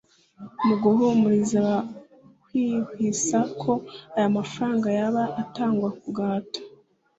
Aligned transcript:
Mu 0.65 0.75
guhumuriza 0.83 1.55
abahwihwisa 1.65 3.37
ko 3.61 3.71
aya 4.15 4.29
mafaranga 4.37 4.87
yaba 4.99 5.23
atangwa 5.41 5.89
ku 5.99 6.07
gahato 6.17 6.61